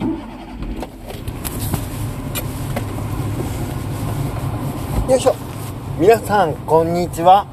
[0.00, 0.06] よ
[5.16, 5.34] いしょ。
[5.98, 7.46] 皆さんこんにちは。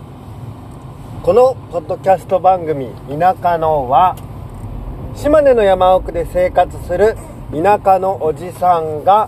[1.22, 4.16] このポッドキャスト番組「田舎のは」
[5.16, 7.18] 島根の山奥で生活する
[7.52, 9.28] 田舎のおじさんが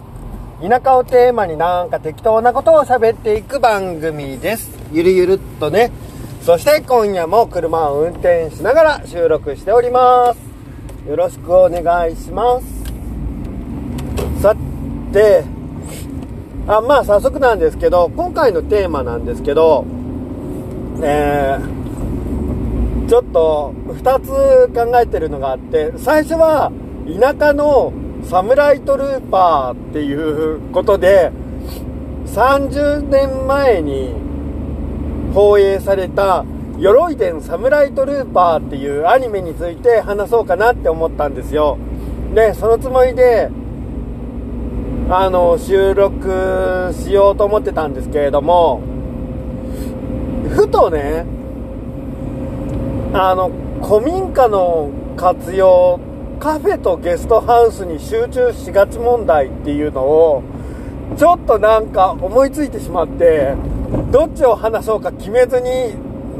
[0.61, 4.71] 田舎をテーマになんか適当なことを喋っていく番組です。
[4.93, 5.91] ゆるゆるっとね。
[6.43, 10.39] そして今夜も車を運転しながら収録しております。
[11.09, 12.80] よろしくお願いします。
[14.41, 14.55] さ
[15.13, 15.43] て
[16.67, 19.85] あまあ早速なんですけど今回のテーマなんですけど
[21.03, 26.71] えー、ちょっと2つ考えてるのがあって最初は
[27.19, 31.31] 田舎のサムライトルーパーっていうことで
[32.25, 34.13] 30年前に
[35.33, 36.45] 放映された
[36.79, 41.77] 鎧伝サムライトルーパーっていうアニメについて話そうかなって思ったんですよ。
[42.33, 43.49] でそのつもりで
[45.13, 48.81] あの収録しようと思ってたんですけれども
[50.49, 51.25] ふとね
[53.13, 53.51] あの
[53.83, 55.99] 古民家の活用
[56.39, 60.43] カフェとゲストハウスに集中しがち問題っていうのを
[61.17, 63.55] ちょっとなんか思いついてしまって
[64.11, 65.93] どっちを話そうか決めずに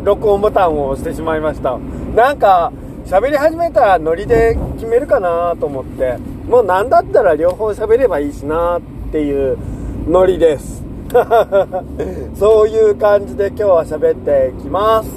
[0.06, 1.78] 録音ボタンを押してしまいました。
[2.16, 2.72] なんか
[3.06, 6.31] 喋り始めたらノリで決めるかなと思って。
[6.52, 8.82] もう何だったら両方喋ればいいしなっ
[9.14, 9.58] ていう
[10.06, 10.84] ノリです。
[12.36, 15.10] そういう感じで今日は喋っていきます。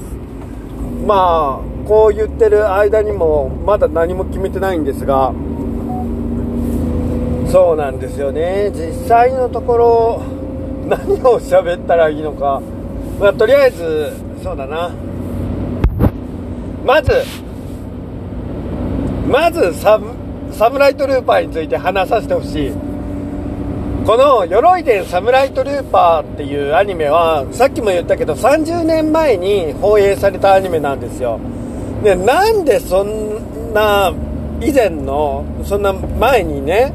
[1.04, 5.32] まあこう言ってる間にもまだ何も決めてないんですが。
[7.48, 8.70] そうなんですよね。
[8.72, 10.22] 実際のところ
[10.88, 12.62] 何を喋ったらいいのか。
[13.20, 14.92] まあとりあえずそうだな。
[16.86, 17.10] まず
[19.28, 19.98] まずサ
[20.54, 22.72] サムライトルーパーについて話させてほしい。
[24.06, 31.40] この「鎧伝サムライトルーパー」っていうアニメはさっきも言ったけど30年前に放映されたアニメなんですよ。
[32.02, 34.12] でなんでそんな
[34.60, 36.92] 以前のそんな前にね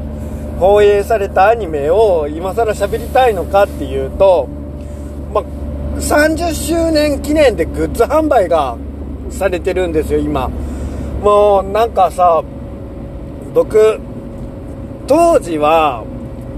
[0.58, 4.46] 放映されたアニメを今更喋りたいのかっていうと、
[5.34, 5.42] ま
[5.98, 8.76] 30周年記念でグッズ販売が
[9.30, 10.48] されてるんですよ今。
[11.22, 12.42] もうなんかさ
[13.54, 14.00] 僕
[15.06, 16.04] 当時は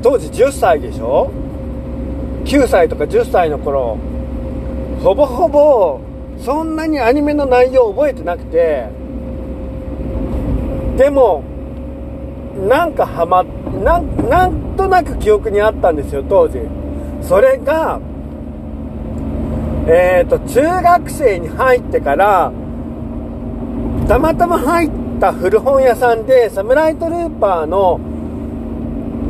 [0.02, 1.30] 当時10歳でしょ
[2.44, 3.98] ？9歳とか10歳の頃
[5.02, 6.00] ほぼほぼ
[6.38, 8.88] そんなにアニメの内容覚えてなくて
[10.96, 11.44] でも
[12.68, 16.58] なんかハマなんなんとなく記憶にあったんですよ当時。
[17.22, 18.00] それが
[19.86, 22.52] えっ、ー、と中学生に入ってから
[24.08, 24.90] たまたま入っ
[25.22, 28.00] た古本屋さんでサムライトルーパーの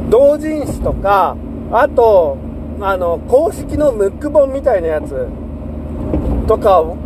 [0.09, 1.37] 同人誌とか
[1.71, 2.39] あと
[2.81, 5.29] あの公式のムック本みたいなやつ
[6.49, 6.97] とかを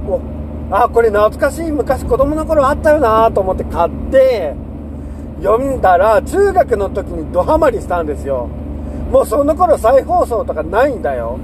[0.70, 4.54] あこれ懐かしい昔子供の頃あったよなと思って買って
[5.42, 8.46] 読んだら中学の時にドハマりしたんですよ。
[9.10, 11.38] もうその頃再放送とかないんだよ。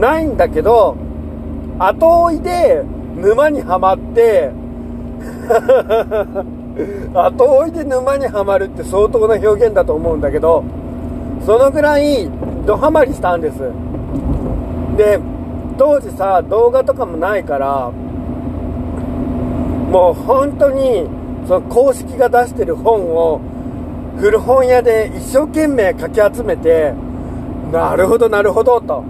[0.00, 0.96] ないんだけど
[1.78, 2.82] 後追いで
[3.16, 4.50] 沼にはまって
[7.14, 10.64] 後追いで沼にはまるって相当な表現だと思うんだけど
[11.44, 12.28] そのぐらい
[12.66, 13.58] ドハマりしたんです。
[14.96, 15.18] で
[15.78, 17.90] 当時さ動画とかもないから
[19.90, 21.06] もう本当に
[21.46, 23.40] その公式が出してる本を
[24.18, 26.92] 古本屋で一生懸命かき集めて
[27.72, 29.02] なるほどなるほどと。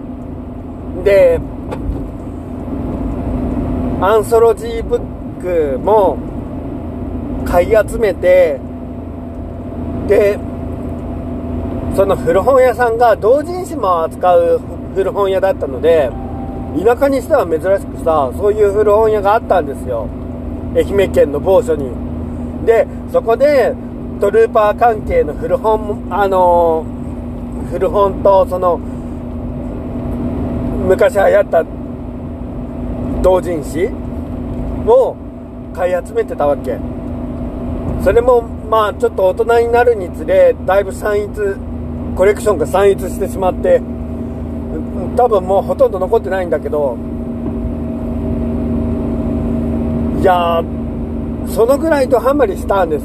[1.05, 1.41] で
[4.01, 6.17] アンソロジーブックも
[7.45, 8.61] 買い集めて
[10.09, 10.39] で
[11.95, 14.61] その古本屋さんが同人誌も扱う
[14.95, 16.11] 古本屋だったので
[16.83, 20.09] 田舎にしては珍しくさそういう古本屋があったんですよ。
[20.75, 21.91] 愛媛県の某所に。
[22.65, 23.75] でそこで
[24.21, 28.79] トルーパー関係の古本あのー、古本とその
[30.89, 31.65] 昔流行った
[33.23, 33.89] 同人誌
[34.87, 35.17] を
[35.75, 36.79] 買い集めてたわけ。
[38.03, 41.33] それもまあちょっと大人になるにつれだいぶ散逸
[42.17, 43.81] コレクションが散逸してしまって
[45.17, 46.97] 多分もうほとんど残ってないんだけど
[50.21, 50.63] いや
[51.49, 53.05] そのぐらいとハマりしたんです。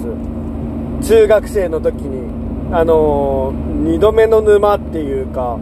[1.09, 2.27] 中学生の時に。
[2.69, 5.57] あのー、2度目の沼っていうか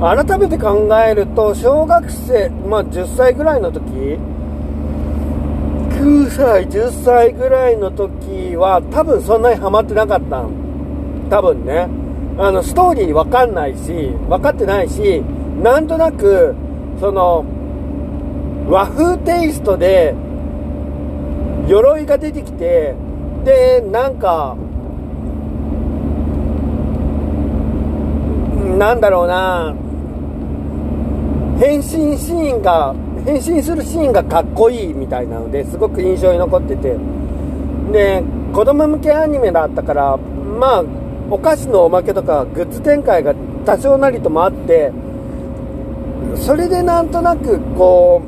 [0.00, 3.82] 改めて考えると小学生まあ10歳ぐらいの時
[5.98, 11.28] 9歳10歳ぐらいの時は多分そんなにハマってなかったん。
[11.28, 11.88] 多分ね。
[12.38, 13.92] あのストーリー分かんないし
[14.28, 15.20] 分かってないし
[15.60, 16.54] なんとなく
[17.00, 17.44] その
[18.68, 20.14] 和風テイストで
[21.66, 22.94] 鎧が出てきて
[23.44, 24.56] でなんか
[28.78, 29.74] なんだろうな。
[31.58, 32.94] 変身シーンが
[33.24, 36.96] 変身するシーンがかっこいいみたいなのですごく印象に残ってて。
[37.92, 38.22] で
[38.52, 40.84] 子供向けアニメだったからまあ
[41.30, 43.34] お菓子のおまけとかグッズ展開が
[43.64, 44.92] 多少なりともあって
[46.34, 48.22] それでなんとなくこ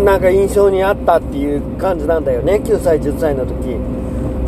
[0.00, 2.54] うなんか印象にあったっていう感じなんだよね。
[2.64, 3.76] 9歳10歳の時。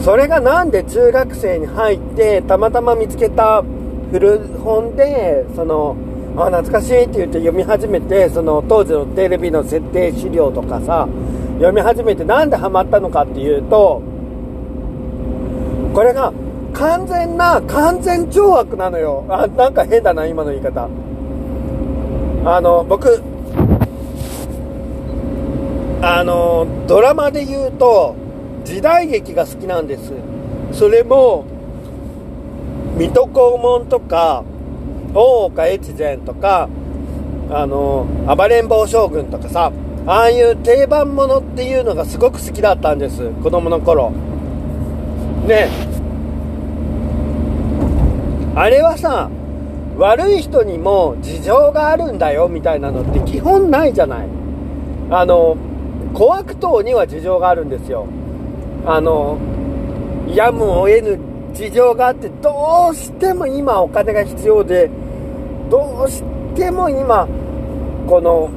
[0.00, 3.62] それがなんで中学生に入ってたまたま見つけた
[4.10, 5.96] 古本でその
[6.36, 11.06] あ懐かしいって言って読み始めてその当時のテレビの設定資料とかさ
[11.54, 14.02] 読み始めてなんでハマったのかっていうと
[15.94, 16.32] これが
[16.72, 19.26] 完全な完全懲悪なのよ。
[19.28, 20.88] あなんか変だな今の言い方。
[22.44, 23.22] あの僕
[26.00, 28.16] あのドラマで言うと
[28.64, 30.12] 時代劇が好きなんです。
[30.72, 31.44] それも
[32.96, 33.32] 水戸黄
[33.62, 34.44] 門とか
[35.14, 36.68] 大岡越前とか
[37.50, 38.06] あの
[38.36, 39.72] 暴れん坊将軍とかさ
[40.06, 44.10] ああいう定番ものっていうのがすごく好きだったんです子供の頃。
[45.46, 45.68] ね。
[48.54, 49.30] あれはさ
[49.96, 54.28] 悪い人にも事情があるんだよみたいなのって基本ないじゃない。
[55.10, 55.56] あの
[56.14, 58.06] 小悪党には事情があるんですよ。
[58.86, 59.38] あの
[60.28, 61.18] やむを得ぬ
[61.54, 64.90] 事情があってどうしても今お金が必要で
[65.72, 66.22] どうし
[66.54, 67.26] ても今
[68.06, 68.50] この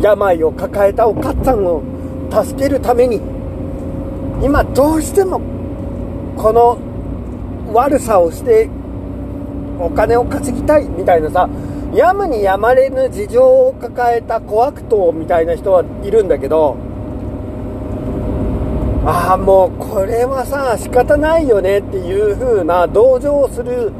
[0.00, 1.82] 病を抱えたお母さんを
[2.30, 3.16] 助けるために
[4.40, 5.40] 今どうしても
[6.36, 6.78] この
[7.74, 8.70] 悪さをして
[9.80, 11.50] お金を稼ぎたいみたいなさ
[11.92, 16.76] やむにやまれぬ事情を抱えた小悪党みたいな人はいるんだけど
[19.04, 23.90] ああもうこれはさ仕方ないよねっていう風な同情する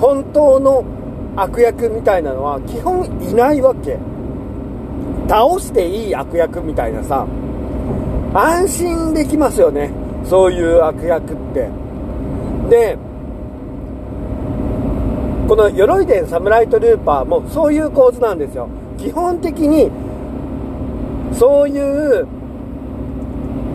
[0.00, 0.95] 本当の
[1.36, 3.98] 悪役みたいなのは基本いないわけ。
[5.28, 7.26] 倒していい悪役みたいなさ
[8.32, 9.90] 安心できますよね。
[10.24, 11.68] そういう悪役って。
[12.70, 12.98] で
[15.48, 18.68] この鎧伝サムライトルーパーもそういう構図なんですよ。
[18.98, 19.90] 基本的に
[21.32, 22.26] そういう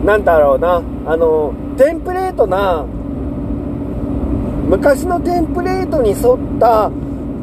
[0.04, 2.84] なんだろうなあのテンプレートな
[4.68, 6.90] 昔のテンプレートに沿った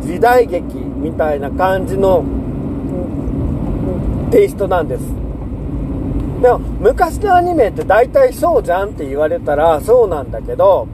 [0.01, 2.23] 時代劇みたいな感じの
[4.31, 5.03] テイストなんです
[6.41, 10.87] でも昔のアニメって大体そうじゃんって言われたらそうなんだけど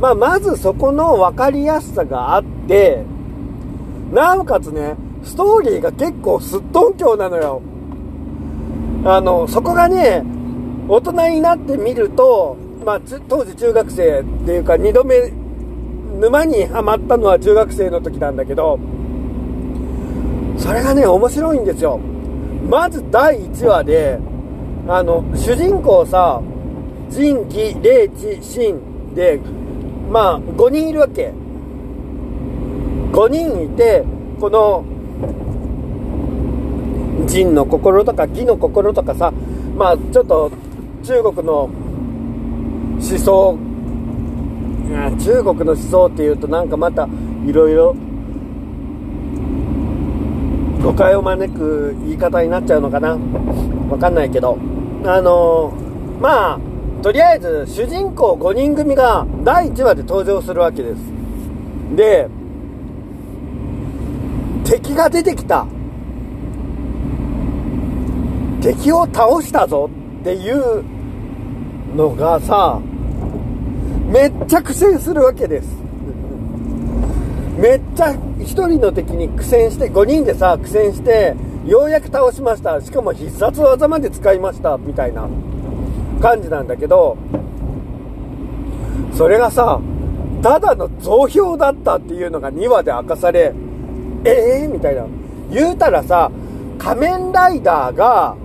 [0.00, 3.04] まあ、まずそこの分かりやすさがあって、
[4.12, 4.94] なおかつね、
[5.24, 7.62] ストーリーが結構すっとんきょうなのよ。
[9.04, 10.22] あの、そこがね、
[10.88, 15.32] 大人になってみると、まあ、当時中学生っていうか、2度目、
[16.20, 18.78] 沼にはまったのは中学生の時なんだけど、
[20.56, 21.98] それがね、面白いんですよ。
[22.68, 24.18] まず第1話で、
[24.88, 26.40] あの、主人公さ、
[27.10, 29.40] 仁義、霊智、神で、
[30.10, 31.32] まあ5人いるわけ
[33.12, 34.04] 5人いて
[34.40, 34.84] この
[37.26, 39.32] 仁の心とか義の心とかさ
[39.76, 40.50] まあちょっと
[41.04, 43.58] 中国の思想
[45.18, 47.08] 中国の思想っていうとなんかまた
[47.46, 47.94] いろいろ
[50.82, 53.18] 誤解を招く言い方になっちゃうのかな。
[53.90, 54.58] わかんないけど。
[55.04, 56.60] あのー、まあ
[57.02, 61.00] とりあえず主人公5人組が第1話で登場するわけです。
[61.94, 62.28] で
[64.64, 65.66] 敵が出てきた。
[68.60, 69.88] 敵を倒したぞ
[70.20, 70.82] っていう
[71.94, 72.80] のがさ
[74.08, 75.68] めっちゃ苦戦するわけです。
[77.58, 81.34] めっちゃ1人の敵に苦戦して5人でさ苦戦して
[81.66, 82.80] ようやく倒しました。
[82.80, 84.78] しかも必殺技まで使いました。
[84.78, 85.28] みたいな
[86.22, 87.18] 感じなんだけど、
[89.12, 89.80] それがさ、
[90.42, 93.52] ただの増票だったっていうのが2話で明かされ、
[94.24, 95.04] えー、みたいな。
[95.50, 96.30] 言うたらさ、
[96.78, 98.36] 仮面ライダーが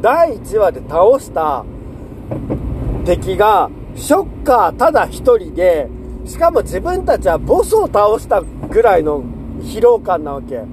[0.00, 1.64] 第1話で倒した
[3.04, 5.88] 敵が、ショッカーただ一人で、
[6.24, 9.22] しかも自分たちはボスを倒したぐらいの
[9.60, 10.56] 疲労感なわけ。
[10.56, 10.64] は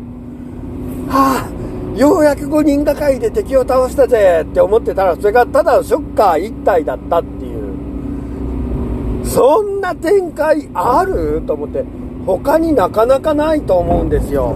[1.12, 1.50] あ、
[1.98, 9.26] ようやく5人がかりで敵を倒したぜって思ってたらそれがただのショッカー1体だったっていう。
[9.26, 11.42] そんな展開ある？
[11.46, 11.84] と思って
[12.26, 14.56] 他になかなかないと思うんですよ。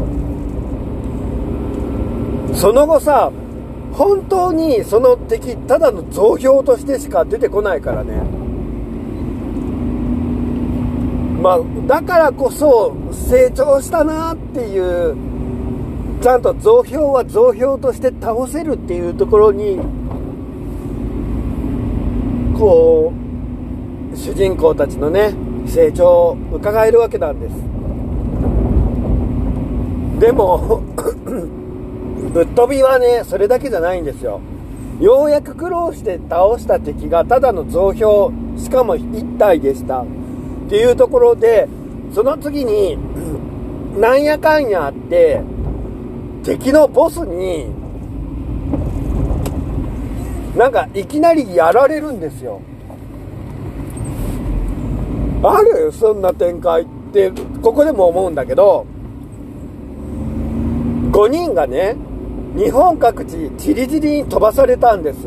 [2.53, 3.32] その後さ
[3.93, 8.42] 本当にその敵ただの増票としてしか出てこないからね。
[11.43, 15.13] まあだからこそ成長したなっていう
[16.21, 19.77] ちゃんと増票は増票として倒せるっていうところに
[22.57, 23.12] こ
[24.13, 25.33] う主人公たちのね
[25.67, 27.55] 成長を伺えるわけなんです。
[30.21, 30.81] でも
[32.33, 34.39] ぶっ飛びはねそれだけじゃないんですよ。
[35.01, 40.05] ようやく苦労して倒した敵がただの増票しかも1体でした。
[40.73, 41.67] っていうところで
[42.15, 42.97] その次に
[44.01, 45.39] なんやかんやあって
[46.43, 47.67] 敵のボスに
[50.57, 52.59] なんかいきなりやられるんですよ。
[55.43, 55.91] ある？
[55.91, 58.87] そんな展開ってここでも思うんだけど
[61.11, 61.95] 5人がね
[62.55, 65.19] 日本各地チリチリに飛ばされたんです。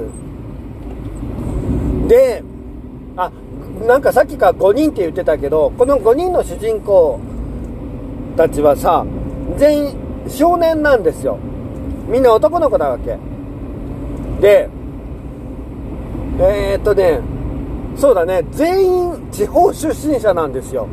[2.08, 2.42] で
[3.84, 7.20] なんかさっきから5人って言ってたけどこの5人の主人公
[8.36, 9.04] たちはさ
[9.58, 9.96] 全員
[10.28, 11.38] 少年なんですよ。
[12.08, 13.16] みんな男の子なわけ。
[14.40, 14.68] で
[16.38, 17.20] えー、っとね
[17.96, 18.44] そうだね。
[18.52, 20.88] 全員地方出身者なんですよ。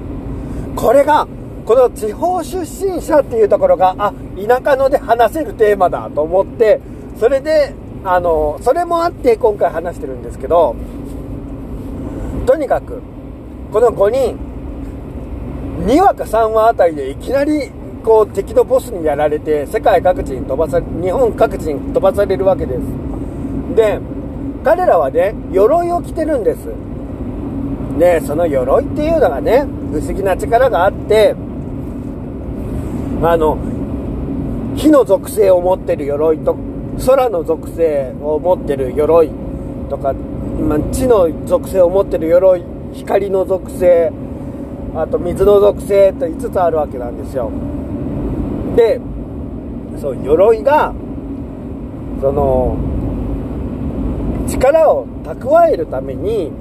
[0.76, 1.28] これが
[1.66, 6.80] この地方出身者っていうところがあ田舎ので話せるテーマだと思って
[7.20, 7.74] それで
[8.04, 10.76] あのそれもあって今回話してるんですけど
[12.46, 13.02] とにかく
[13.72, 14.38] この5人
[15.86, 17.72] 2話か3話あたりでいきなり
[18.04, 22.82] こう敵のボスにやられて世界各地に飛ばされ日本各地に飛ばされるわけです。
[23.76, 24.00] で
[24.64, 26.68] 彼らはね鎧を着てるんです。
[27.98, 31.36] でその鎧っていうのがね不思議な力があって
[33.22, 33.58] あの
[34.76, 36.58] 火の属性を持ってる鎧と
[37.06, 39.30] 空の属性を持ってる鎧
[39.90, 40.14] とか、
[40.68, 44.12] まあ、地の属性を持ってる鎧光の属性
[44.96, 47.52] あと水の属性と5つあるわけなんですよ。
[48.76, 49.00] で
[50.00, 50.94] そう鎧が
[52.22, 52.78] その
[54.48, 56.52] 力を蓄えるために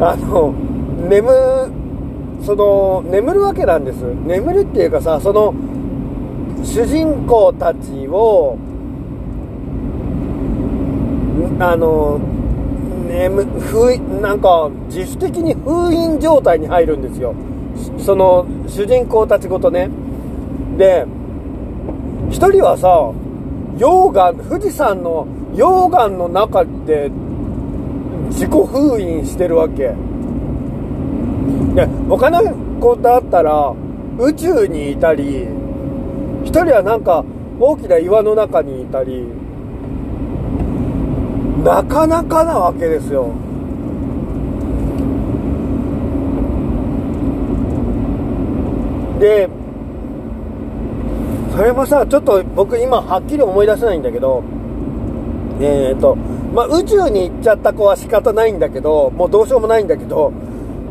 [0.00, 0.52] あの
[1.08, 1.28] 眠
[2.44, 3.96] その眠るわけなんです。
[4.26, 5.54] 眠るっていうかさその
[6.62, 8.58] 主人公たちを
[11.58, 12.18] あの
[13.08, 17.34] 眠封なんか自主的に封印状態に入るんですよ。
[17.98, 19.90] その主人公たちごとね。
[20.76, 21.06] で
[22.30, 23.12] 1人はさ
[23.78, 27.10] 溶岩富士山の溶岩の中で
[28.30, 29.94] 自己封印してるわけ。
[31.74, 32.40] で他の
[32.80, 33.74] 子だったら
[34.18, 35.46] 宇宙にいたり
[36.44, 37.24] 1人はなんか
[37.60, 39.24] 大きな岩の中にいたり
[41.66, 43.28] なかなかなわけですよ。
[49.18, 49.48] で
[51.50, 54.44] それもさちょっと僕今はっきり思い出せないんだけど
[55.60, 60.32] えっ、ー、とまあ宇宙に行っちゃった子は仕方ないんだけどもうどうしようもないんだけど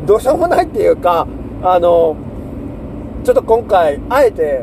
[0.04, 1.26] どうしようもないっていうか
[1.62, 2.16] あの
[3.24, 4.62] ちょっと今回あえて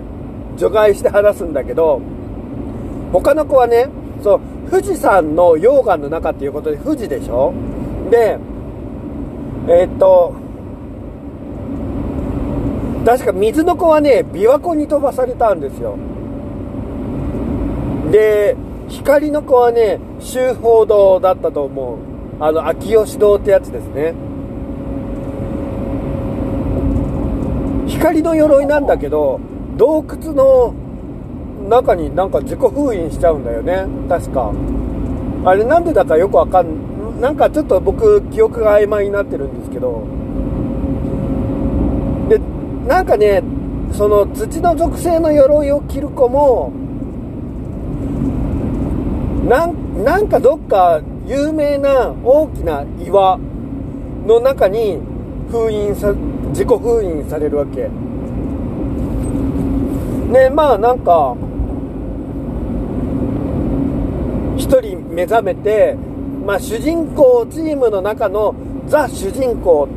[0.58, 2.00] 除外して話すんだけど
[3.12, 3.88] 他の子はね
[4.22, 7.54] そう富士山の溶岩の中っていうことで富士でしょ？
[8.10, 8.40] で
[9.68, 10.34] えー、っと
[13.06, 15.96] 確か水の子はね琵琶湖に飛ばされたんですよ。
[18.12, 21.98] で光の子はね修法堂だったと思う。
[22.40, 24.16] あの秋吉堂ってやつですね。
[27.86, 29.40] 光の鎧なんだけど
[29.78, 30.74] 洞窟の
[31.70, 33.86] 中になんか自己封印しちゃうんだよね。
[34.10, 34.52] 確か。
[35.46, 40.04] あれなんでだかよくわかんなんかちょっと僕記憶が曖昧になってるんですけど。
[42.30, 42.40] で
[42.88, 43.44] なんかね
[43.92, 46.72] その土の属性の鎧を着る子も
[49.48, 53.38] なんなんかどっか有名な大きな岩
[54.26, 55.00] の中に
[55.52, 56.14] 封印さ
[56.50, 57.90] 自己封印されるわけ。
[60.32, 61.36] ねまあなんか
[64.58, 65.96] 1人目覚めて、
[66.46, 68.56] まあ、主人公チームの中の
[68.88, 69.88] ザ主人公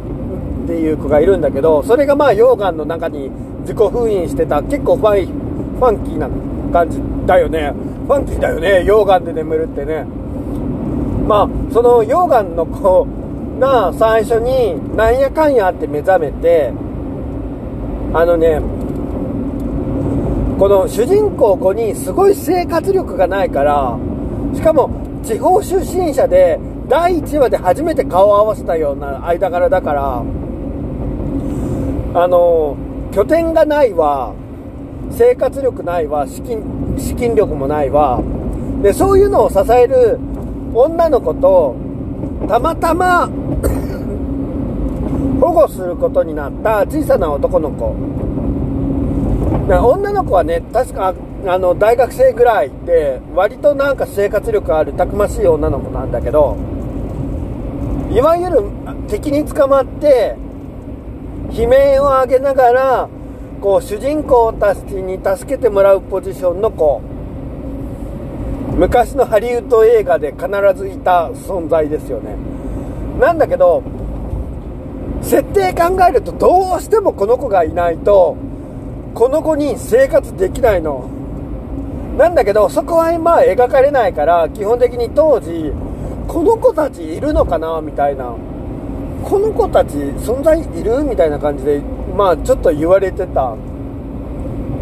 [0.65, 3.31] っていう子がいるんだけどそれがまあ溶岩の中に
[3.61, 6.29] 自己封印してた結構ファイファンキーな
[6.73, 7.73] 感じだよね。
[8.07, 10.05] ファンキーだよね溶岩で眠るってね。
[11.27, 13.07] まあその溶岩の子
[13.59, 16.73] が最初になんやかんやって目覚めて
[18.13, 18.61] あのね
[20.59, 23.99] この主人公5人すごい生活力がないから
[24.55, 30.23] しかも地方出身者で第1話で初めて顔を合わせたような間柄だから
[32.15, 32.77] あの
[33.13, 34.33] 拠点がないわ
[35.11, 38.23] 生活力ないわ資金資金力もないわ
[38.83, 40.21] でそういうのを支える
[40.73, 41.75] 女の子と
[42.49, 43.27] たまたま
[45.41, 47.95] 保護することになった小さな男の子。
[49.69, 51.13] 女の子はね確か
[51.49, 56.57] あの大学生ぐらいで割となんか生活力あるたくましい女の子なんだけど
[58.11, 58.63] いわゆる
[59.09, 60.37] 敵に捕まって
[61.53, 63.09] 悲鳴を上げながら
[63.61, 67.01] こう主人公たちに助けてもらうポジションの子。
[68.77, 72.37] 昔のハリウッド映画で必ずいた存在ですよね。
[73.19, 73.83] なんだけど
[75.23, 78.37] 設定考えるとどうしてもこの子がいないと
[79.15, 81.16] この子に生活できないの。
[82.17, 85.73] なんだけどそこは今描かれないから基本的に当時
[86.27, 88.35] この子たちいるのかなみたいな。
[89.27, 91.81] この子たち存在いるみたいな感じで
[92.17, 93.57] まあちょっと言われてた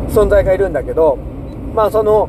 [0.08, 1.16] 存在がいるんだけど
[1.74, 2.28] まあその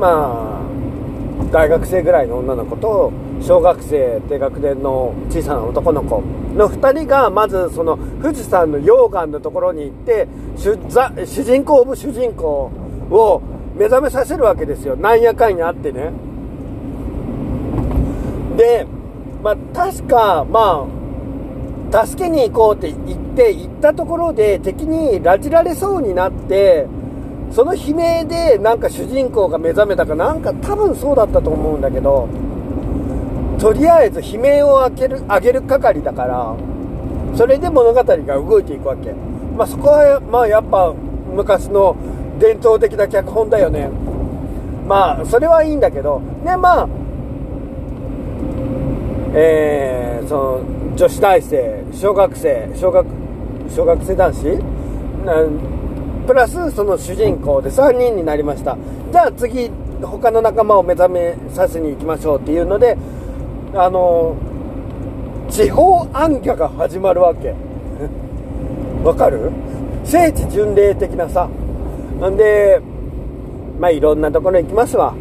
[0.00, 6.20] まあ大学生ぐらいの女の子と小学生低学年の小さな男の子
[6.56, 10.26] の2人がまずその富士山の溶岩のところに行って
[10.56, 10.76] 主
[11.24, 12.72] 主人公オブ主人公
[13.10, 13.40] を
[13.78, 14.96] 目覚めさせるわけですよ。
[14.96, 16.12] なんやかんやあってね。
[18.56, 18.86] で
[19.42, 20.84] まあ確かま
[21.92, 26.86] あ助けに行こうって言って行ったところで敵に拉致られそうになって
[27.52, 32.28] その悲鳴でなんか主人公が目覚めたかなんか多分そうだったと思うんだけど
[33.58, 36.56] とりあえず悲鳴を上げる上げる係だから
[37.36, 39.12] それで物語が動いていくわけ。
[39.56, 40.92] まあそこはまあやっぱ
[41.34, 41.96] 昔の
[42.38, 43.90] 伝統的な脚本だよね。
[44.86, 46.20] まあそれはいいんだけど。
[46.44, 46.88] ねまあ
[49.34, 50.60] えー、その
[50.96, 53.06] 女子大生小学生小学
[53.68, 54.58] 小学生男子？
[56.26, 58.76] プラスその主人公で3人になりました。
[59.12, 59.70] じゃあ次
[60.00, 62.96] 他の仲間を目覚めさせに行きましょうっていうので
[63.74, 64.36] あの
[65.50, 67.54] 地方暗挙が始まるわけ。
[69.04, 69.50] わかる？
[70.04, 71.48] 聖地巡礼的なさ。
[72.30, 72.80] んで
[73.78, 75.14] まあいろんなところ行きますわ。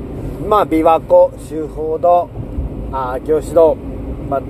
[0.47, 2.29] まあ琵琶湖修法堂
[2.91, 3.75] あ行師堂
[4.29, 4.41] まあ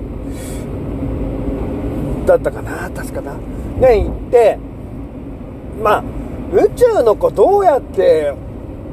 [2.26, 3.34] だったかな確かな。
[3.34, 4.58] ね行って
[5.82, 6.04] まあ
[6.52, 8.32] 宇宙の子どうやって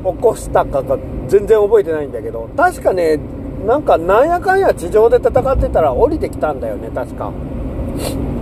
[0.04, 3.18] 起こしたかが全然覚えてないんだけど確かね
[3.66, 7.32] なんかなんやかんや地上で戦ってたら降りてきたんだよね確か。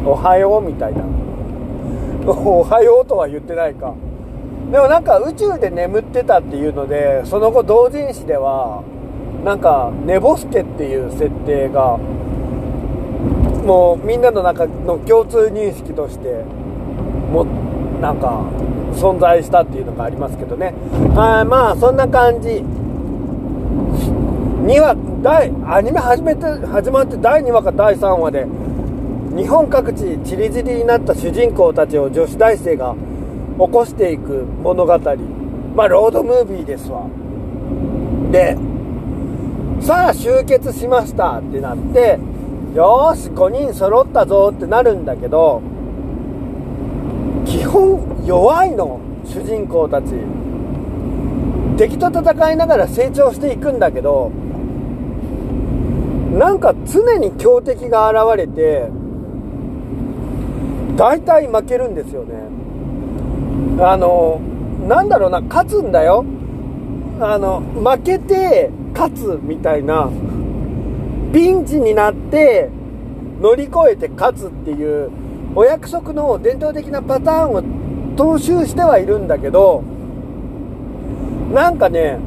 [0.06, 1.04] おはようみたいな。
[2.28, 3.94] おはようとは言ってないか。
[4.74, 8.84] でもなんか宇宙で眠ってたっていうのでその後同人誌では
[9.46, 11.98] なんか寝ぼすけっていう設定が
[13.68, 16.44] もうみんなの中の共通認識として
[17.32, 17.46] も
[18.02, 18.50] なんか
[18.94, 20.74] 存在したっていうのがありますけどね。
[21.16, 22.50] あまあそんな感じ。
[24.66, 28.48] 2話第アニメ始めて始まって第2話か第3話で
[29.38, 32.96] 日本各地ちりぢりになった主人公たちを女子大生が
[33.60, 35.00] 起こしていく物語。
[35.76, 37.08] まあロードムービーですわ。
[38.32, 38.58] で
[39.80, 42.20] さあ集結しましたってなって
[42.76, 45.62] よし5人揃ったぞってなるんだけど
[47.46, 50.06] 基本弱いの主人公たち。
[51.78, 54.32] 敵と戦いながら成長していくんだけど
[56.38, 58.90] なんか常に強敵が現れて
[60.96, 62.63] 大体負けるんですよね。
[63.80, 64.40] あの
[64.88, 66.26] なんだろうな勝つんだよ。
[67.20, 70.10] あの負けて勝つみたいな
[71.32, 72.70] ピンチになって
[73.40, 75.10] 乗り越えて勝つっていう
[75.56, 77.64] お約束の伝統的なパターンを
[78.16, 79.84] 踏襲してはいるんだけど
[81.54, 82.20] なんかね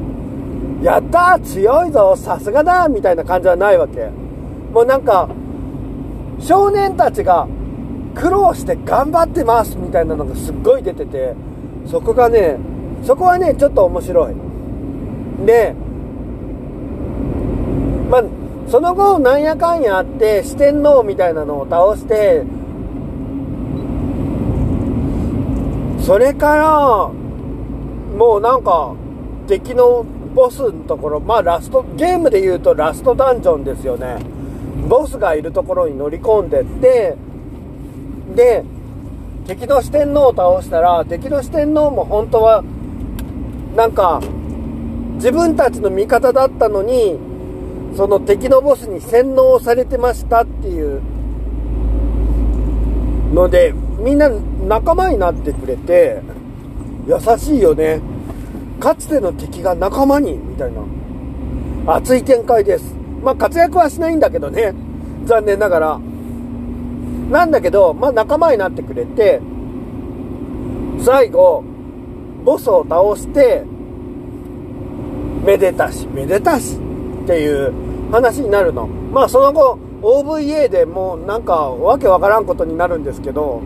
[0.81, 4.09] やったー強いぞさすがだみたいな感じはないわけ。
[4.73, 5.29] もうなんか
[6.39, 7.47] 少年たちが
[8.19, 11.35] 苦労して頑張ってますみたいなのがすっごい出てて
[11.85, 12.57] そこがね
[13.03, 14.35] そこはねちょっと面白い。
[15.45, 15.75] で
[18.09, 18.23] まあ
[18.67, 22.43] その後なんやかんやあって四天王みたいなのを倒して
[26.03, 27.09] それから
[28.17, 28.95] もうなんか
[29.47, 30.03] 敵の
[30.33, 34.17] ボスのところまあラストゲームで言うとラストダンジョンですよね。
[34.89, 37.15] ボスがいるところに乗り込んでって
[38.37, 38.63] で
[39.47, 42.63] 敵の四天王を倒したら敵の四天王も本当は
[43.75, 44.21] なんか
[45.15, 47.17] 自分たちの味方だったのに
[47.97, 51.01] その敵のボスに洗脳されてましたっていう
[53.33, 56.21] のでみんな仲間になってくれて
[57.07, 58.01] 優しいよね。
[58.79, 61.95] かつての敵が仲間にみたいな。
[61.95, 62.93] 熱い展開です。
[63.23, 64.73] まあ活躍はしないんだけどね。
[65.25, 65.99] 残念ながら。
[67.29, 69.41] なんだけどまあ仲間になってくれて
[70.99, 71.63] 最後
[72.43, 73.63] ボスを倒して
[75.45, 76.77] めでたしめでたし
[77.23, 77.73] っていう
[78.11, 78.87] 話になるの。
[78.87, 83.61] まあその後 OVA でもうなんかわけわからんことになるんですけど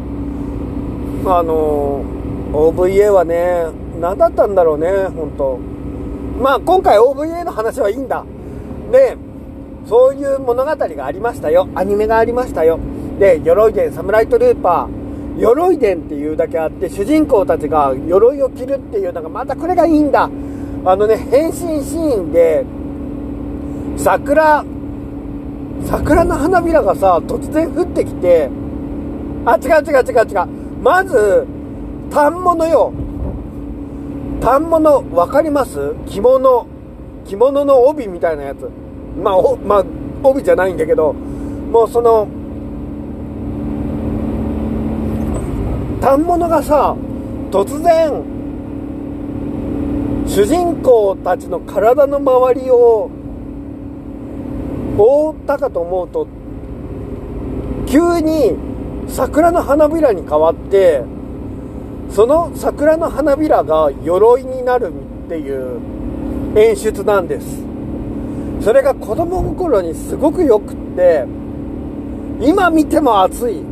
[1.26, 2.04] あの
[2.54, 3.66] OVA はね
[4.00, 5.58] 何だったんだろうね本当
[6.42, 8.24] まあ今回 OVA の話はいいんだ。
[8.92, 9.18] で
[9.88, 11.68] そういう物語がありましたよ。
[11.76, 12.80] アニメがありましたよ。
[13.22, 15.40] で鎧伝サムライトルーパー。
[15.40, 20.28] 鎧伝っていうだけあって主人公たちが鎧を着るっていうのがまたこれがいいんだ。
[20.84, 22.66] あのね変身シーンで
[23.96, 24.66] 桜
[25.86, 28.50] 桜の花びらがさ突然降ってきて
[29.46, 30.48] あ違う違う違う違う。
[30.82, 31.46] まず
[32.12, 32.92] 反物よ。
[34.42, 35.94] 反物分かります？
[36.08, 36.66] 着物。
[37.28, 38.68] 着物の帯みたいなやつ。
[39.16, 39.86] まあ、まあ、
[40.24, 42.28] 帯じゃないんだけどもうその
[46.02, 46.96] 反物がさ
[47.52, 48.24] 突然
[50.26, 53.12] 主人公たちの体の周りを
[54.98, 56.28] 覆ったかと思うと
[57.88, 58.56] 急に
[59.08, 61.04] 桜の花びらに変わって
[62.10, 64.92] その桜の花びらが鎧になる
[65.26, 65.80] っていう
[66.58, 67.64] 演出なんです。
[68.62, 71.26] それが子供心にすごくよくって
[72.42, 73.71] 今見ても熱い。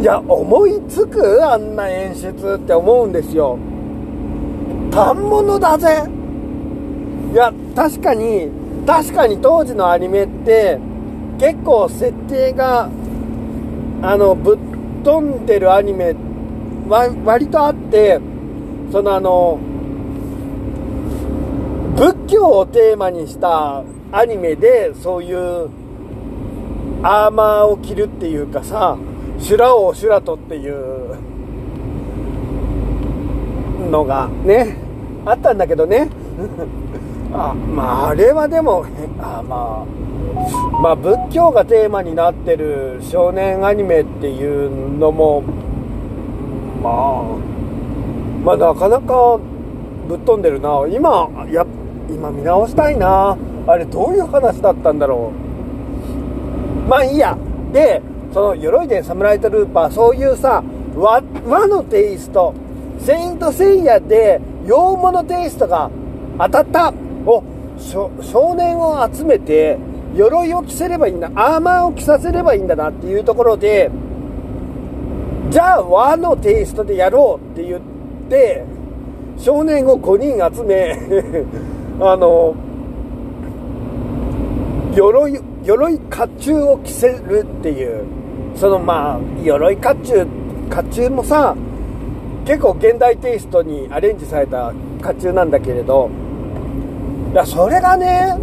[0.00, 1.44] いや思いつく？
[1.44, 3.58] あんな演出って思うんですよ。
[4.92, 6.04] 反物だぜ。
[7.32, 8.48] いや確かに
[8.86, 10.78] 確かに当時のアニメって
[11.38, 12.88] 結構設定が
[14.02, 14.58] あのぶっ
[15.04, 16.14] 飛んでるアニメ
[16.88, 18.20] は割とあって
[18.90, 19.58] そのあの
[21.96, 23.82] 仏教をテーマにした
[24.12, 25.68] アニメでそういう
[27.02, 28.96] アーマーを着るっていうかさ
[29.40, 31.16] 修羅王修羅とっていう
[33.90, 34.76] のがね
[35.24, 36.08] あったんだけどね。
[37.32, 38.84] あまああれはでも
[39.20, 45.42] あまあまあ仏教がテーマになってる少年アニメっていうのも
[46.82, 47.22] まあ
[48.44, 49.38] まあなかなか
[50.08, 50.86] ぶっ飛んでるな。
[50.90, 51.66] 今や
[52.08, 53.36] 今見直したいな。
[53.66, 55.30] あれどういう話だったんだろ
[56.86, 56.88] う。
[56.88, 57.36] まあいいや。
[57.72, 58.00] で
[58.32, 60.62] その鎧伝サムライトルーパーそういうさ
[60.94, 62.54] 和和のテイスト
[63.00, 65.90] セイントセイヤで洋物テイストが
[66.38, 66.92] 当たった
[67.26, 67.42] お
[67.78, 69.78] 少年を集めて
[70.14, 73.90] 鎧を着せればいいんだアーマーを着させればいいんだなっていうところで
[75.50, 77.80] じゃあ和のテイストでやろうって言っ
[78.28, 78.64] て
[79.38, 80.98] 少年を5人集め
[82.00, 82.54] あの
[84.94, 88.06] 鎧鎧甲冑を着せるっていう。
[88.56, 90.26] そのまあ鎧甲冑
[90.70, 91.54] 甲冑もさ
[92.46, 96.08] 結構現代テイストにアレンジされた甲冑なんだけれど。
[97.32, 98.38] いやそれがね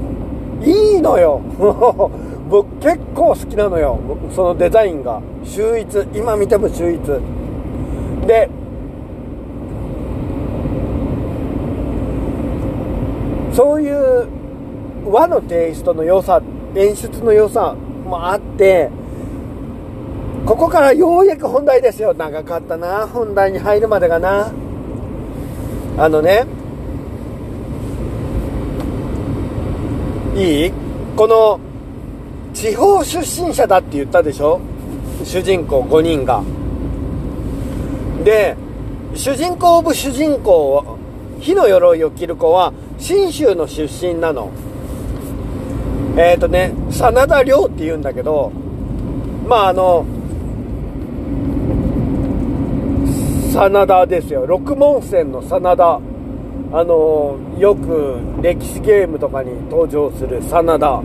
[0.61, 1.41] いいのよ。
[2.47, 3.97] 僕結構好きなのよ。
[4.29, 5.19] そのデザインが。
[5.43, 6.07] 秀逸。
[6.13, 8.27] 今見ても秀逸。
[8.27, 8.47] で
[13.51, 14.27] そういう
[15.07, 17.73] 和のテイストの良さって演出の良さ
[18.05, 18.89] もあって
[20.45, 22.13] ここからようやく本題ですよ。
[22.13, 23.07] 長かったな。
[23.07, 24.51] 本題に入るまでがな。
[25.97, 26.45] あのね
[30.35, 30.71] いい？
[31.15, 31.59] この
[32.53, 34.59] 地方出身者だって言ったでしょ？
[35.23, 36.43] 主人公5人が。
[38.23, 38.55] で
[39.15, 40.99] 主人公オブ主人公
[41.39, 44.51] 火の鎧を着る子は信州の出身なの。
[46.17, 48.51] えっ、ー、とね真田亮って言うんだけど
[49.47, 50.05] まああの
[53.55, 54.45] 真田ですよ。
[54.45, 56.01] 六門線の真田
[56.73, 61.01] あのよく歴史ゲームとかに登場する真田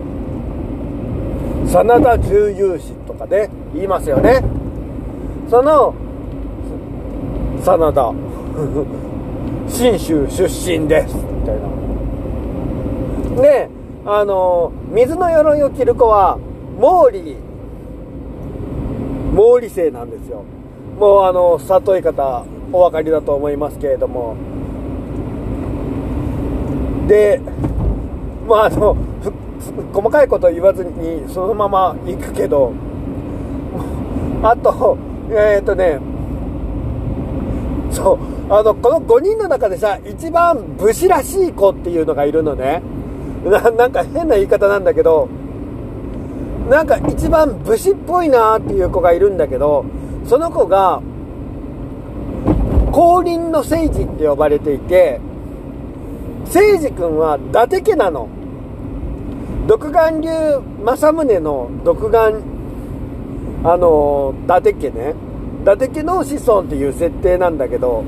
[1.65, 4.43] 真田重勇士とかね言いますよね。
[5.49, 5.93] その
[7.63, 8.13] 真田
[9.69, 11.15] 信州出身です。
[11.15, 11.55] みたい
[13.37, 13.41] な。
[13.41, 13.69] で
[14.05, 16.39] あの水の鎧を着る子は
[16.79, 17.35] 毛利
[19.35, 20.43] 毛利姓なんですよ。
[20.99, 24.35] もうあの里い方お分かりだと思いますけれども。
[27.07, 27.39] で
[28.47, 28.97] まああの
[29.93, 32.73] 細かいこと言わずにそのまま行くけど
[34.41, 34.97] あと
[35.29, 35.99] えっ、とね
[37.91, 42.81] そうあのこの5人の中でさ一番武士らしい子っていうのがいるのね。
[43.77, 45.27] なんか変な言い方なんだけど
[46.69, 49.83] なんか一番武士っぽいなっていう子がいるんだけど
[50.25, 51.01] その子が
[52.91, 55.19] 降臨の聖治って呼ばれていて
[56.45, 58.27] 聖治君は伊達家なの。
[59.67, 60.29] 独眼竜
[60.83, 62.41] 政宗の独眼
[63.63, 65.13] あの伊達家ね。
[65.61, 68.03] 伊達家の子孫っていう設定なんだけど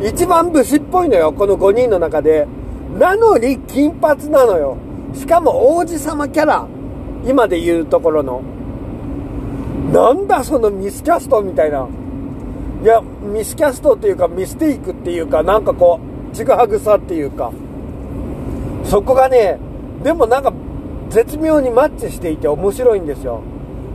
[0.00, 2.46] 一番武士っぽいのよこの5人の中で。
[2.96, 4.76] なのに金髪なのよ。
[5.14, 6.66] しかも王子様キャラ。
[7.26, 8.42] 今で言うところの。
[9.92, 11.88] なんだそのミスキャストみたいな。
[12.82, 15.98] いやミスキャストっていうかミステイクっていうかなんかこ
[16.32, 17.52] うちぐはぐさっていうか。
[18.84, 19.58] そこがね
[20.02, 20.52] でもなんか
[21.10, 23.42] 絶妙にマッチしていて面白いんですよ。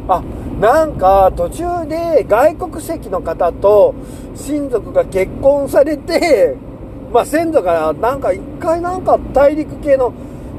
[0.08, 0.22] あ
[0.60, 3.96] なんか途中で外国籍の方と
[4.36, 6.58] 親族が結婚されて、
[7.14, 10.12] まあ、先祖がなんか一回なんか大陸系の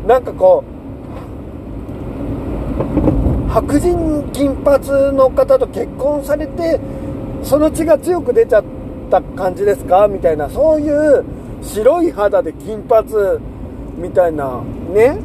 [0.06, 0.62] なんかこ
[3.48, 4.86] う白人金髪
[5.16, 6.78] の方と結婚されて
[7.42, 8.64] その血が強く出ちゃっ
[9.10, 10.06] た感じですか？
[10.08, 11.24] みたいなそういう
[11.62, 13.08] 白い肌で金髪
[13.96, 14.60] みたいな
[14.92, 15.18] ね？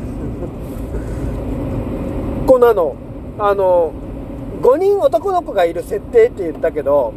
[2.47, 2.95] 子なの。
[3.37, 3.93] あの
[4.61, 7.13] 5人男の子がいる設定って言ったけど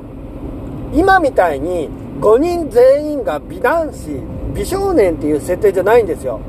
[0.94, 1.88] 今みたいに
[2.22, 4.08] 5人全員が美男子
[4.54, 6.40] 美少年っていう設定じゃないんですよ。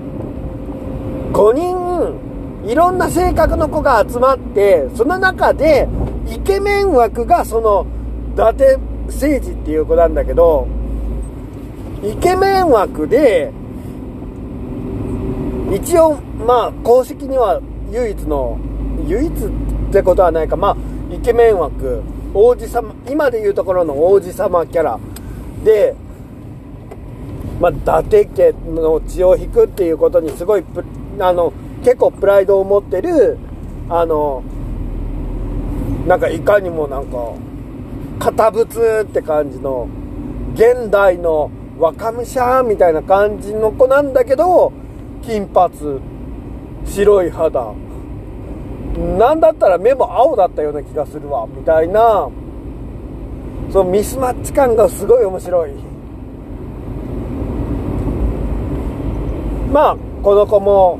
[1.33, 5.87] 5人いろんな性格の子が集まってその中で
[6.29, 7.87] イケメン枠がその
[8.35, 10.67] 伊達誠治っていう子なんだけど
[12.03, 13.51] イケメン枠で
[15.73, 17.59] 一応まあ公式には
[17.91, 18.59] 唯一の
[19.07, 20.77] 唯一ってことはないかまあ
[21.11, 22.03] イケメン枠
[22.35, 24.99] 王子様今でいうところの王子様キャラ。
[25.63, 25.95] で
[27.59, 30.63] まあ、伊達家の血を引くっていうことにすごい
[31.19, 33.37] あの結構プライドを持ってる
[33.89, 34.43] あの
[36.07, 37.17] なんかいかにもなんか
[38.19, 39.87] 堅物って感じの
[40.55, 44.73] 現代の若武者みたいな感じの子なんだけど
[45.21, 46.01] 金髪
[46.85, 47.73] 白い肌。
[49.17, 52.29] なんだったら目も青だったような気がするわみたいな
[53.73, 55.71] そのミスマッチ感がすごい面白い。
[59.71, 60.99] まあこの子も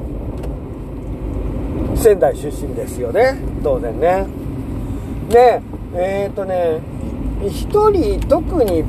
[1.95, 3.37] 仙台出身ですよね。
[3.63, 4.25] 当然ね。
[5.29, 5.61] で
[5.93, 6.79] えっ、ー、とね
[7.47, 8.81] 一人特に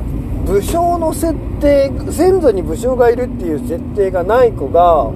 [0.47, 5.11] 武将の設定先祖に武将がいるっていう設定がない子が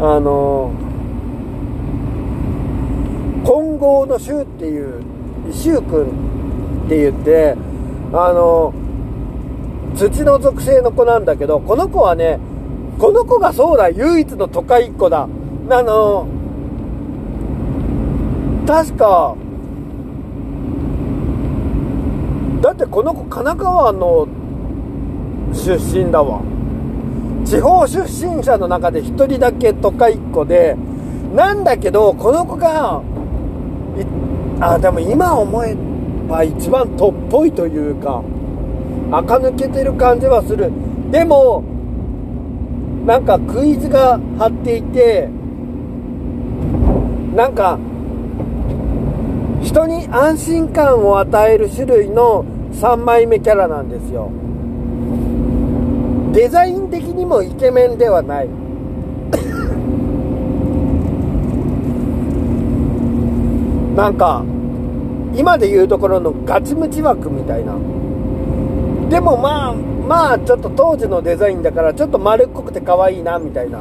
[0.00, 0.72] あの
[3.44, 5.04] 金剛の衆っていう
[5.52, 6.43] 衆君
[6.84, 7.56] って言って
[8.12, 8.72] あの
[9.94, 12.38] 土の属性の子なんだけどこの子はね
[12.98, 15.28] この子がそうだ唯一の都会っ子だ。
[15.70, 16.26] あの
[18.66, 19.34] 確か
[22.60, 24.28] だってこの子神奈川の
[25.52, 26.42] 出身だわ。
[27.44, 30.76] 地方出身者の中で1人だけ都会っ子で
[31.34, 33.02] なんだけどこの子が
[34.60, 35.76] あでも今思え
[36.28, 38.22] ば一番とっぽいというか
[39.10, 40.70] 垢抜けてる感じはする。
[41.10, 41.62] でも
[43.06, 45.28] なんかクイズが張っていて
[47.34, 47.78] なんか
[49.62, 54.30] 人に安心感を与える種類の3枚目キャラなんですよ。
[56.32, 58.48] デザイン的にもイケメンではない。
[63.94, 64.44] なんか
[65.34, 67.74] 今で言うところのガチムチ枠みたいな。
[69.08, 73.80] でもまあまあちょっと当時のデザインだからちょっと丸っこくて可愛いなみたいな。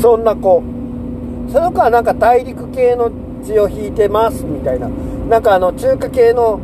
[0.00, 0.62] そんな子。
[1.52, 3.10] その子はなんか大陸系の
[3.44, 4.88] 血を引いてますみたいな。
[5.28, 6.60] なんかあの中華系の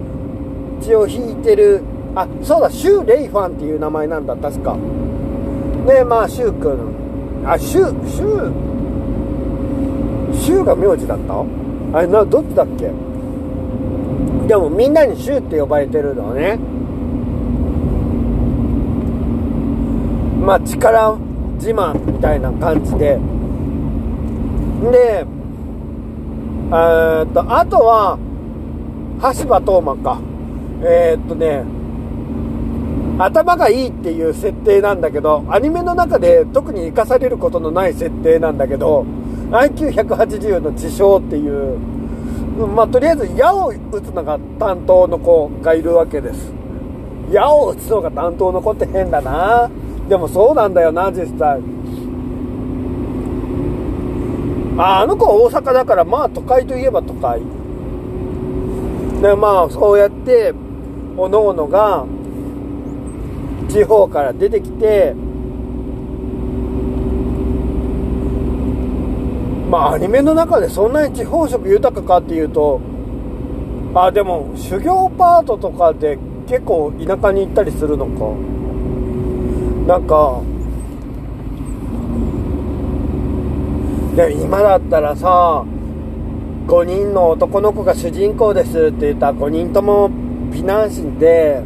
[0.80, 1.82] 血を引いてる。
[2.14, 4.36] あそうだシュウ・レイファンっていう名前なんだ。
[4.36, 4.76] 確か。
[5.86, 6.78] でまあシュウ君。
[7.44, 8.26] あシュウシュ
[10.32, 10.34] ウ。
[10.34, 11.44] シュウが名字だった？
[11.92, 12.90] あれなどっちだっけ？
[14.48, 16.56] でもみんなにシュって呼ばれてるのね。
[20.42, 21.18] まあ力
[21.56, 23.18] 自慢みたいな感じで。
[24.90, 25.26] で
[26.70, 28.18] えっとあとは
[29.20, 30.18] 橋場東馬か。
[30.80, 31.64] えー、っとね
[33.18, 39.04] 頭がいいっていう設定なんだけどアニメの中で特に生かされることのない設定なんだけど
[39.50, 41.97] IQ180 の自称っていう
[42.66, 46.52] まあとりあえず矢を打つのが担当の子がいるわけです。
[47.30, 49.70] 矢を打つのが担当の子って変だな。
[50.08, 51.60] でもそうなんだよな実際。
[54.78, 57.40] ああの子は大阪だからまあ都会といえば都会。
[59.20, 60.54] でまあそうやって
[61.16, 62.06] おのおのが
[63.68, 65.14] 地方から出てきて
[69.68, 72.80] まあアニメの中でそんなに地方色豊かかっていうと
[73.94, 78.58] あでも修行パートとかで結構田舎に行ったりするのか。
[79.88, 80.42] なんか
[84.14, 85.64] で今だったらさ
[86.66, 90.10] 5人の男の子が主人公ですって言ったら5人とも
[90.52, 91.62] 美男子で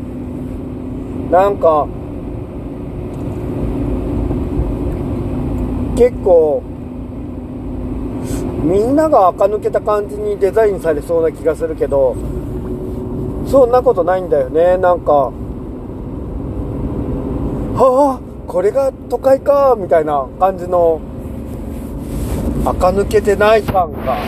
[1.33, 1.88] なんか
[5.97, 6.62] 結構
[8.62, 12.16] みんなが垢抜けた感じにデザインされそうな気がするけど
[13.46, 14.77] そんなことないんだよね。
[14.79, 15.33] なんか
[17.75, 21.01] はあこれが都会かみたいな感じの
[22.64, 24.18] 垢抜けてない感が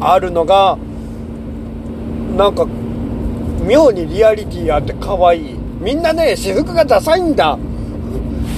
[0.00, 0.76] あるのが
[2.36, 2.66] なんか
[3.66, 5.58] 妙にリアリティあって可愛い。
[5.80, 7.58] みんなね私服がダサいんだ。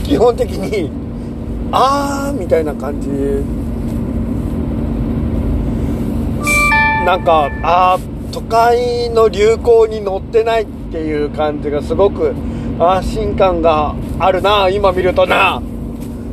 [0.05, 0.91] 基本的に
[1.71, 3.09] あーみたいな感じ。
[7.07, 7.99] なんかあ
[8.33, 12.35] 都会の流行に乗ってないっていう感じがすごく
[12.81, 15.63] 安心感があるな今見るとな。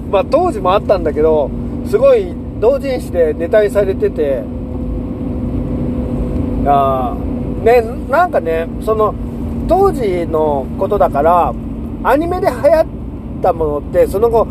[0.09, 1.51] まあ当時もあったんだけど
[1.87, 4.41] すごい同人誌でネタにされてて
[6.65, 7.15] あ
[7.63, 9.13] ねなんかねその
[9.67, 11.53] 当時のことだから
[12.03, 12.85] アニメで流行っ
[13.43, 14.47] たものってその後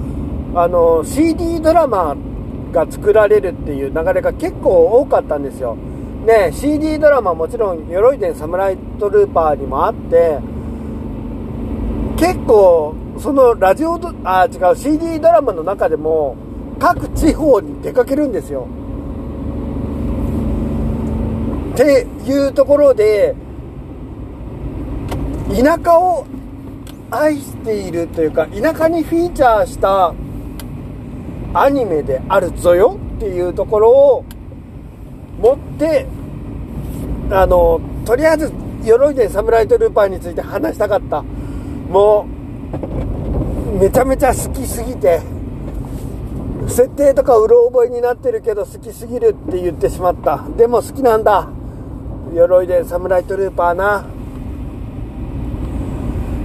[0.54, 2.14] あの CD ドラマ
[2.70, 5.76] が作られるっていう流れが結構多かったんですよ。
[6.24, 10.38] ね CD ドラマもちろん鎧伝サムライトルーパーにもあって
[12.16, 16.36] 結構そのラジオあ違う CD ドラマの中でも
[16.78, 18.66] 各地方に出かけるんですよ。
[21.72, 23.34] っていうところで
[25.48, 26.26] 田舎を
[27.10, 30.14] 愛しているというか田舎にフィーチャーした
[31.54, 34.24] アニメであるぞよっていうところを
[35.42, 36.06] 持って
[37.30, 38.52] あのとりあえず
[38.84, 41.22] 鎧でサムライトルーパーについて話したかった。
[41.90, 42.26] も
[43.74, 45.20] うめちゃめちゃ好きすぎて
[46.68, 50.44] 設定とかうろ覚えになってるけど好きすぎるって言ってしまった。
[50.56, 51.48] でも好きなんだ。
[52.34, 54.04] 鎧でサムライトルーパーな。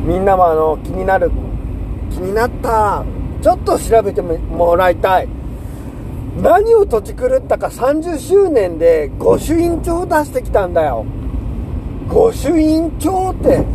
[0.03, 1.31] みんなもあの気になる。
[2.09, 3.03] 気になった。
[3.41, 5.27] ちょっと調べてもらいたい。
[6.41, 11.05] 何を土地狂ったか30周年で御朱印帳を出してきたんだよ。
[12.09, 13.65] 御朱印帳って。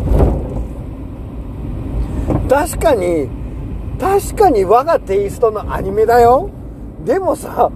[2.49, 3.29] 確かに
[3.99, 6.51] 確かに我がテイストのアニメだよ。
[7.05, 7.71] でもさ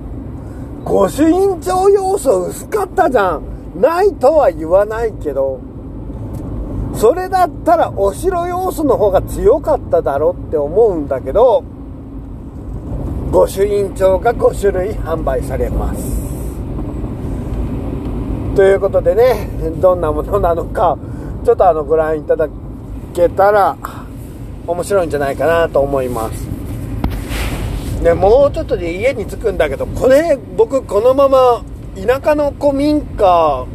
[0.84, 3.56] 御朱印帳要素薄かったじゃん。
[3.80, 5.60] ないとは言わないけど
[6.94, 11.62] それだったらお城要素の方が強かっただろって思うんだけど
[13.30, 16.26] 御朱印帳が5種類販売されます。
[18.54, 19.48] ということでね
[19.80, 20.96] どんなものなのか
[21.44, 22.48] ちょっとあのご覧いただ
[23.14, 23.76] けたら
[24.66, 26.46] 面白いんじゃないかなと思います。
[28.02, 31.62] でもうちょっとで家に着くんだけどこれ僕このまま
[31.96, 33.66] 田舎の古民家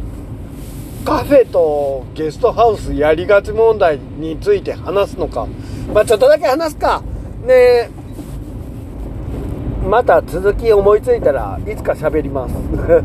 [1.04, 5.46] カフェとゲストハウスやりがち問題について話すのか。
[5.92, 7.02] まあちょっとだけ話すか。
[7.46, 7.90] ねえ
[9.88, 12.54] また続き思いついたらいつか喋ります。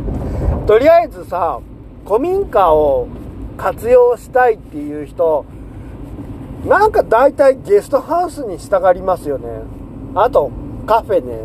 [0.67, 1.59] とりあえずさ
[2.05, 3.07] 古民家を
[3.57, 5.45] 活用したいっていう人
[6.67, 9.47] なんか大体ゲストハウスに従いますよね。
[10.15, 10.51] あと
[10.85, 11.39] カフェね。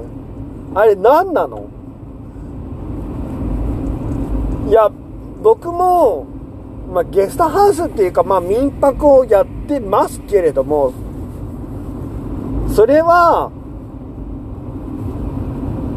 [0.74, 1.64] あれ何なの？
[4.68, 4.90] いや
[5.42, 6.26] 僕も、
[6.92, 10.92] まあ、ゲストハウスっていうか、まあ、民泊をやってますけれども
[12.68, 13.50] それは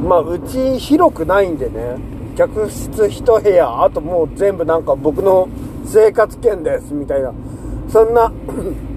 [0.05, 1.97] まあうち広くないんでね
[2.37, 5.49] 客室1部屋あともう全部なんか僕の
[5.85, 7.33] 生活圏ですみたいな
[7.89, 8.31] そんな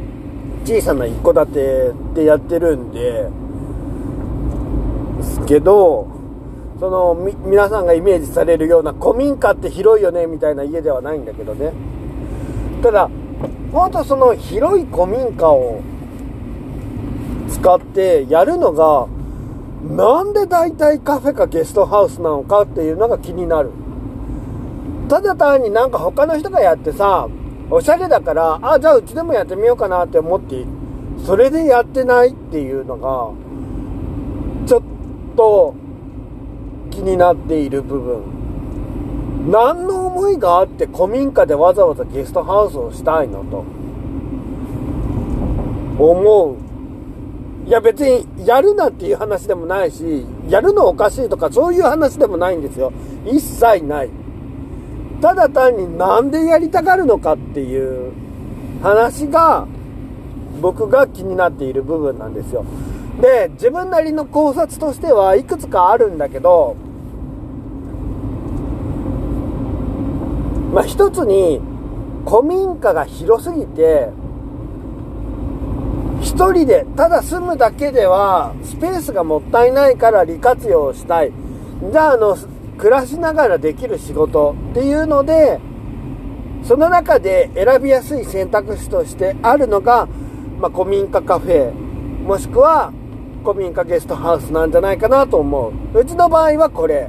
[0.64, 3.28] 小さな一戸建てでやってるんで
[5.22, 6.09] すけど
[6.78, 11.72] そのみ皆さんがイメージされるような古民家って広いよねみたいな家ではないんだけどね。
[12.82, 13.11] ただ
[13.72, 15.80] 本当その広い古民家を
[17.50, 19.09] 使ってやるのが
[19.83, 23.70] なんで大体カフェかゲストハウスなのかっていうのが気になる。
[25.09, 27.29] ただ単になんか他の人がやってさ
[27.70, 30.66] おしゃれだからあじゃあうちでもやってみようかなって思って
[31.24, 33.31] それでやってないっていうのが
[34.66, 34.83] ちょっ
[35.35, 35.74] と
[36.91, 38.39] 気になっている部分。
[39.51, 43.64] 何の思いがあって古民家でわざわざゲストハウスをしたいのと
[45.99, 46.67] 思う。
[47.68, 52.90] いや別にやるなっていう話でもないし、やるのおかしいとかそういう話でもないんですよ。
[53.26, 54.10] 一切ない。
[55.20, 58.12] ただ単になんでやりたがるのかっていう
[58.82, 59.66] 話が
[60.62, 62.64] 僕が気になっている部分なんですよ。
[63.20, 66.74] で、自分なりの考察としてはいくつかあるんだけど、
[70.72, 71.60] まあ一つに
[72.26, 74.08] 古民家が広すぎて
[76.29, 81.33] 1人でただ住むだけではスペースがもったいないから利活用したい。
[81.91, 82.37] じゃああの
[82.76, 85.59] 暮らしながらできる仕事っていうので
[86.64, 90.07] その中で選びやすい選択肢としてあるのが、
[90.61, 92.93] まあ、古民家カフェもしくは
[93.45, 95.99] 古民家ゲストハウスなんじゃないかなと思う。
[95.99, 97.09] うちの場合はこれ。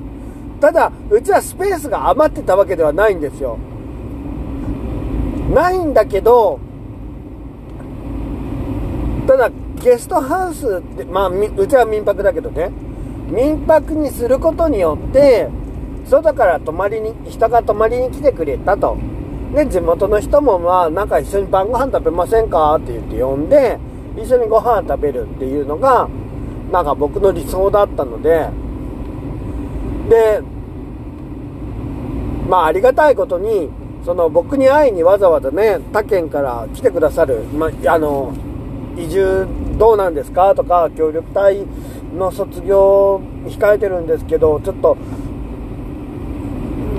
[0.62, 3.58] ただうちはスペースが余ってたわけではないんですよ。
[5.54, 6.60] ないんだけど
[9.30, 9.52] ただ
[9.84, 12.72] ゲストハウスってまあうちは民泊だけどね。
[13.30, 15.48] 民泊にすることによって
[16.08, 18.98] 外から泊まりに人が泊まりに来てくれたと。
[19.54, 23.78] で地元の人もまあなんか一緒に晩ご飯食べませんかって言って呼んで
[24.18, 26.10] 一緒にご飯食べるっていうのが
[26.72, 28.50] なんか僕の理想だったので。
[30.10, 30.42] で
[32.50, 33.70] まあありがたいことに
[34.04, 38.34] その僕に会いにわざわざね他県から来てくださる、まあ、あの
[39.00, 39.48] 移住
[39.78, 40.54] どうなんですか？
[40.56, 41.66] とか協力隊
[42.18, 44.98] の卒業控えてるんですけどちょっと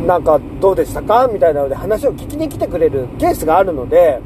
[0.06, 1.28] なんかどうでしたか？
[1.30, 4.20] みたいなので話を聞きに来てくれるケースがあるので、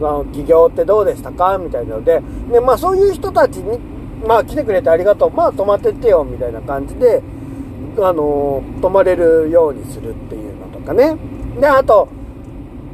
[0.00, 1.56] ま、起業ってどうでしたか？
[1.58, 2.20] みたいなので
[2.52, 3.78] で、まあ、そういう人たちに、
[4.26, 5.30] まあ、来てくれてありがとう。
[5.30, 7.22] まあ泊まってってよみたいな感じで、
[8.00, 11.16] あの泊まれるようにするっていうのとかね。
[11.60, 12.08] であと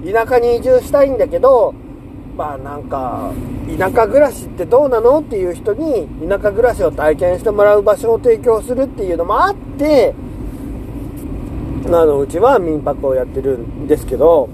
[0.05, 1.74] 田舎に移住したいんだけど
[2.37, 3.32] まあなんか
[3.78, 10.14] 田舎暮らしってどうなのっていう人に田舎暮らしを体験してもらう場所を提供するっていうのもあって
[11.87, 14.49] あのうちは民泊をやってるんですけど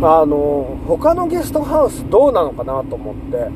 [0.00, 3.48] あの他のゲストハウスどうなのかなと思って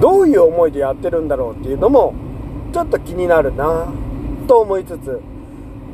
[0.00, 2.14] どういう思いでやってるんだろうっていうのも
[2.72, 3.92] ちょっと気になるな
[4.46, 5.20] と思いつつ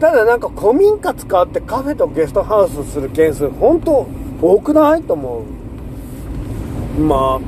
[0.04, 4.06] ただなんか古民家使ってカフェとゲストハウスする件数本当
[4.42, 5.44] 多くないと思
[6.98, 7.00] う。
[7.00, 7.42] まあ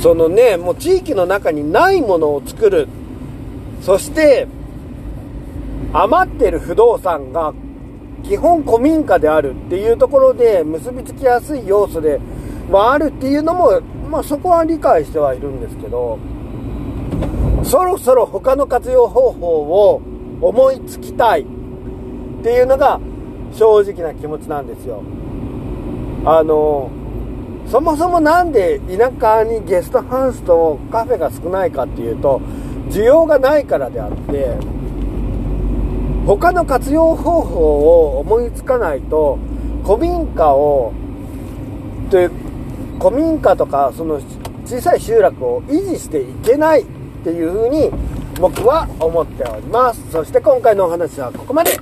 [0.00, 2.86] そのねもう地域の中にないものを作る。
[3.82, 4.46] そして
[5.92, 7.52] 余ってる不動産が
[8.22, 12.20] 基本古民家であるっていうところで結びつきやすい要素で
[12.70, 16.37] はあるっていうのもまあそこは理解してはいるんですけど。
[17.64, 20.02] そろそろ他の活用方法を
[20.40, 21.44] 思いつきたいっ
[22.42, 23.00] ていうのが
[23.52, 25.02] 正直な気持ちなんですよ。
[26.24, 26.90] あの、
[27.66, 32.40] そもそも何で田舎にゲストハウスとカフェが少ないかっていうと、
[32.88, 34.56] 需要がないからであって、
[36.26, 39.38] 他の活用方法を思いつかないと、
[39.84, 40.92] 古民家を、
[42.10, 42.30] という、
[43.00, 44.20] 古民家とか、その
[44.64, 46.84] 小さい集落を維持していけない
[47.28, 47.90] っていうふうに
[48.40, 50.10] 僕は思っております。
[50.10, 51.78] そして今回のお話はここまで、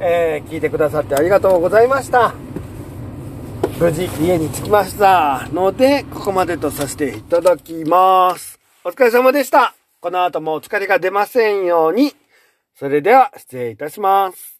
[0.00, 2.34] えー、聞いてくださってありがとうございました。
[3.78, 8.58] 無事家に着きましたので、ここまでとさせていただきます。
[8.84, 9.74] お疲れ様でした。
[10.00, 12.14] この後もお疲れが出ませんように。
[12.74, 14.55] それでは失礼いたします。